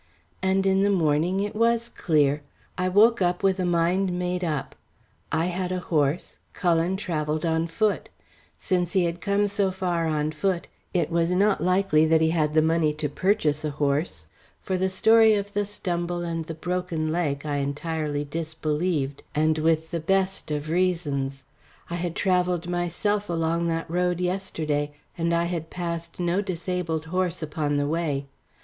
And 0.41 0.65
in 0.65 0.81
the 0.81 0.89
morning 0.89 1.41
it 1.41 1.53
was 1.55 1.87
clear. 1.89 2.41
I 2.75 2.89
woke 2.89 3.21
up 3.21 3.43
with 3.43 3.59
a 3.59 3.67
mind 3.67 4.11
made 4.11 4.43
up. 4.43 4.75
I 5.31 5.45
had 5.45 5.71
a 5.71 5.77
horse; 5.79 6.39
Cullen 6.53 6.97
travelled 6.97 7.45
on 7.45 7.67
foot; 7.67 8.09
since 8.57 8.93
he 8.93 9.03
had 9.05 9.21
come 9.21 9.45
so 9.45 9.69
far 9.69 10.07
on 10.07 10.31
foot, 10.31 10.65
it 10.91 11.11
was 11.11 11.29
not 11.29 11.61
likely 11.63 12.07
that 12.07 12.19
he 12.19 12.31
had 12.31 12.55
the 12.55 12.63
money 12.63 12.95
to 12.95 13.09
purchase 13.09 13.63
a 13.63 13.69
horse, 13.69 14.25
for 14.59 14.75
the 14.75 14.89
story 14.89 15.35
of 15.35 15.53
the 15.53 15.65
stumble 15.65 16.23
and 16.23 16.45
the 16.45 16.55
broken 16.55 17.11
leg 17.11 17.45
I 17.45 17.57
entirely 17.57 18.23
disbelieved, 18.23 19.21
and 19.35 19.59
with 19.59 19.91
the 19.91 19.99
best 19.99 20.49
of 20.49 20.69
reasons. 20.71 21.45
I 21.91 21.95
had 21.97 22.15
travelled 22.15 22.67
myself 22.67 23.29
along 23.29 23.67
that 23.67 23.87
road 23.87 24.19
yesterday, 24.19 24.93
and 25.15 25.31
I 25.31 25.43
had 25.43 25.69
passed 25.69 26.19
no 26.19 26.41
disabled 26.41 27.05
horse 27.05 27.43
upon 27.43 27.77
the 27.77 27.85
way. 27.87 28.25